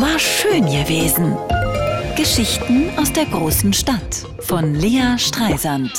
[0.00, 1.36] War schön gewesen.
[2.16, 5.90] Geschichten aus der großen Stadt von Lea Streisand.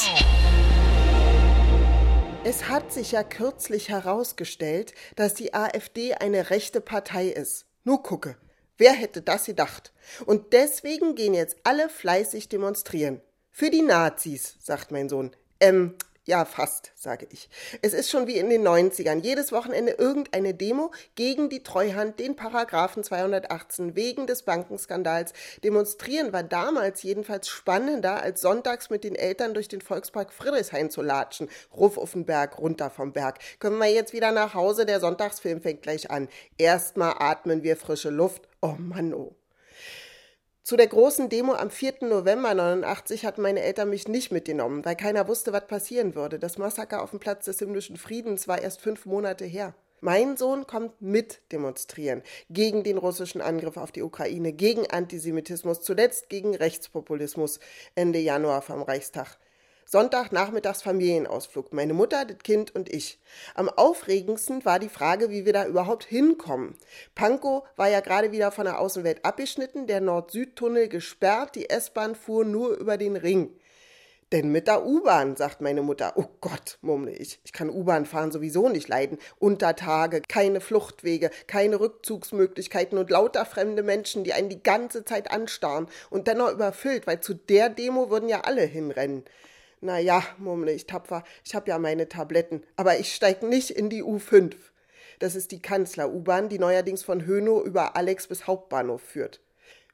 [2.45, 7.65] Es hat sich ja kürzlich herausgestellt, dass die AfD eine rechte Partei ist.
[7.83, 8.37] Nur gucke.
[8.77, 9.91] Wer hätte das gedacht?
[10.25, 13.19] Und deswegen gehen jetzt alle fleißig demonstrieren.
[13.51, 15.31] Für die Nazis, sagt mein Sohn.
[15.59, 15.95] Ähm,
[16.29, 17.49] ja, fast, sage ich.
[17.81, 19.19] Es ist schon wie in den 90ern.
[19.21, 25.33] Jedes Wochenende irgendeine Demo gegen die Treuhand, den Paragraphen 218 wegen des Bankenskandals.
[25.63, 31.01] Demonstrieren war damals jedenfalls spannender, als sonntags mit den Eltern durch den Volkspark Friedrichshain zu
[31.01, 31.49] latschen.
[31.75, 33.39] Ruf auf den Berg, runter vom Berg.
[33.57, 34.85] Können wir jetzt wieder nach Hause?
[34.85, 36.29] Der Sonntagsfilm fängt gleich an.
[36.59, 38.47] Erstmal atmen wir frische Luft.
[38.61, 39.38] Oh Mann, oh.
[40.69, 41.95] Zu der großen Demo am 4.
[42.01, 46.37] November 89 hatten meine Eltern mich nicht mitgenommen, weil keiner wusste, was passieren würde.
[46.37, 49.73] Das Massaker auf dem Platz des himmlischen Friedens war erst fünf Monate her.
[49.99, 56.29] Mein Sohn kommt mit demonstrieren gegen den russischen Angriff auf die Ukraine, gegen Antisemitismus, zuletzt
[56.29, 57.59] gegen Rechtspopulismus
[57.95, 59.39] Ende Januar vom Reichstag.
[59.91, 61.73] Sonntagnachmittags Familienausflug.
[61.73, 63.17] Meine Mutter, das Kind und ich.
[63.55, 66.75] Am aufregendsten war die Frage, wie wir da überhaupt hinkommen.
[67.15, 72.45] Pankow war ja gerade wieder von der Außenwelt abgeschnitten, der Nord-Süd-Tunnel gesperrt, die S-Bahn fuhr
[72.45, 73.49] nur über den Ring.
[74.31, 76.13] Denn mit der U-Bahn, sagt meine Mutter.
[76.17, 77.39] Oh Gott, murmle ich.
[77.43, 79.17] Ich kann U-Bahn fahren sowieso nicht leiden.
[79.39, 85.87] Untertage, keine Fluchtwege, keine Rückzugsmöglichkeiten und lauter fremde Menschen, die einen die ganze Zeit anstarren
[86.11, 89.23] und dennoch überfüllt, weil zu der Demo würden ja alle hinrennen.
[89.81, 93.89] Na ja, murmle ich tapfer, ich habe ja meine Tabletten, aber ich steig nicht in
[93.89, 94.55] die U5.
[95.19, 99.41] Das ist die Kanzler-U-Bahn, die neuerdings von Hönow über Alex bis Hauptbahnhof führt.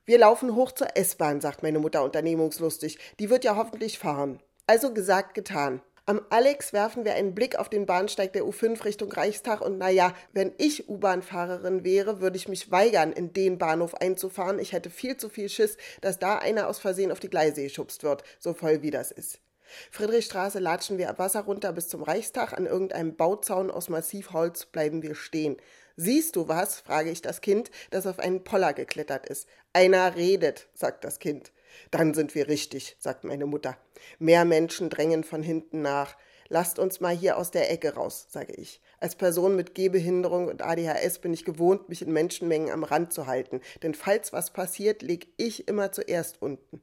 [0.06, 3.00] Wir laufen hoch zur S-Bahn, sagt meine Mutter unternehmungslustig.
[3.20, 4.40] Die wird ja hoffentlich fahren.
[4.68, 5.82] Also gesagt, getan.
[6.08, 10.14] Am Alex werfen wir einen Blick auf den Bahnsteig der U5 Richtung Reichstag und naja,
[10.34, 14.60] wenn ich U-Bahn-Fahrerin wäre, würde ich mich weigern, in den Bahnhof einzufahren.
[14.60, 18.04] Ich hätte viel zu viel Schiss, dass da einer aus Versehen auf die Gleise geschubst
[18.04, 19.40] wird, so voll wie das ist.
[19.92, 22.54] Friedrichstraße latschen wir Wasser runter bis zum Reichstag.
[22.54, 25.58] An irgendeinem Bauzaun aus Massivholz bleiben wir stehen.
[25.98, 26.80] Siehst du was?
[26.82, 29.48] frage ich das Kind, das auf einen Poller geklettert ist.
[29.72, 31.52] Einer redet, sagt das Kind.
[31.92, 33.78] Dann sind wir richtig, sagt meine Mutter.
[34.20, 36.16] Mehr Menschen drängen von hinten nach.
[36.48, 38.82] Lasst uns mal hier aus der Ecke raus, sage ich.
[39.00, 43.26] Als Person mit Gehbehinderung und ADHS bin ich gewohnt, mich in Menschenmengen am Rand zu
[43.26, 46.82] halten, denn falls was passiert, leg ich immer zuerst unten.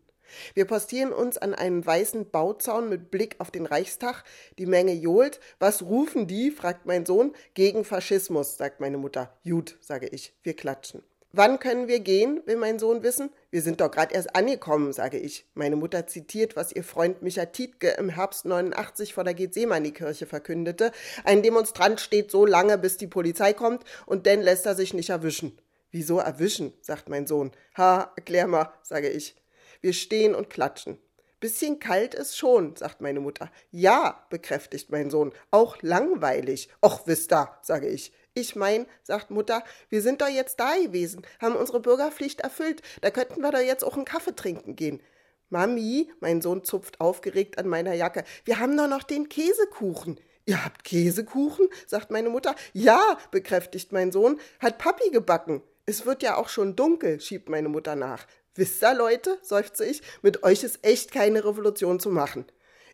[0.55, 4.25] Wir postieren uns an einem weißen Bauzaun mit Blick auf den Reichstag.
[4.59, 5.41] Die Menge johlt.
[5.59, 6.51] Was rufen die?
[6.51, 7.33] fragt mein Sohn.
[7.55, 9.33] Gegen Faschismus, sagt meine Mutter.
[9.45, 10.35] Gut, sage ich.
[10.43, 11.03] Wir klatschen.
[11.35, 13.31] Wann können wir gehen, will mein Sohn wissen.
[13.51, 15.47] Wir sind doch gerade erst angekommen, sage ich.
[15.55, 20.93] Meine Mutter zitiert, was ihr Freund Micha Tietke im Herbst 89 vor der Gethsemane-Kirche verkündete.
[21.25, 25.09] Ein Demonstrant steht so lange, bis die Polizei kommt, und dann lässt er sich nicht
[25.09, 25.59] erwischen.
[25.91, 26.75] Wieso erwischen?
[26.83, 27.51] sagt mein Sohn.
[27.79, 29.35] Ha, erklär mal, sage ich.
[29.83, 30.99] Wir stehen und klatschen.
[31.41, 33.51] Bisschen kalt ist schon, sagt meine Mutter.
[33.73, 35.33] Ja, bekräftigt mein Sohn.
[35.51, 36.69] Auch langweilig.
[36.81, 38.13] Och, wisst da, sage ich.
[38.33, 42.81] Ich mein, sagt Mutter, wir sind doch jetzt da gewesen, haben unsere Bürgerpflicht erfüllt.
[43.01, 45.03] Da könnten wir doch jetzt auch einen Kaffee trinken gehen.
[45.51, 50.19] Mami, mein Sohn zupft aufgeregt an meiner Jacke, wir haben doch noch den Käsekuchen.
[50.47, 51.69] Ihr habt Käsekuchen?
[51.87, 52.55] sagt meine Mutter.
[52.73, 55.61] Ja, bekräftigt mein Sohn, hat Papi gebacken.
[55.85, 58.27] Es wird ja auch schon dunkel, schiebt meine Mutter nach.
[58.55, 62.45] Wisst ihr, Leute, seufze ich, mit euch ist echt keine Revolution zu machen.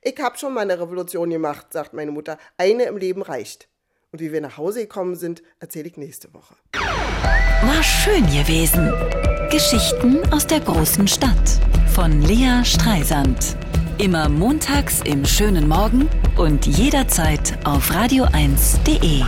[0.02, 2.38] Ich hab schon mal eine Revolution gemacht, sagt meine Mutter.
[2.56, 3.68] Eine im Leben reicht.
[4.12, 6.54] Und wie wir nach Hause gekommen sind, erzähle ich nächste Woche.
[6.72, 8.92] War schön gewesen.
[9.50, 11.60] Geschichten aus der großen Stadt
[11.92, 13.56] von Lea Streisand.
[13.98, 19.24] Immer montags im schönen Morgen und jederzeit auf radio1.de.